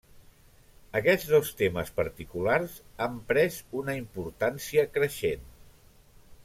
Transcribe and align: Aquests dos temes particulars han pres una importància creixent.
Aquests 0.99 1.27
dos 1.33 1.51
temes 1.59 1.91
particulars 1.99 2.79
han 3.07 3.21
pres 3.33 3.61
una 3.83 3.99
importància 4.01 4.87
creixent. 4.99 5.45